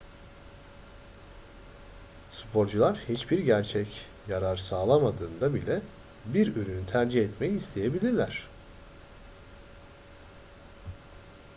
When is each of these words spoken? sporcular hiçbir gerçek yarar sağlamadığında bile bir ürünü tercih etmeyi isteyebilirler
sporcular 2.31 2.97
hiçbir 3.09 3.39
gerçek 3.39 4.05
yarar 4.27 4.55
sağlamadığında 4.55 5.53
bile 5.53 5.81
bir 6.25 6.55
ürünü 6.55 6.85
tercih 6.85 7.21
etmeyi 7.21 7.51
isteyebilirler 7.53 8.43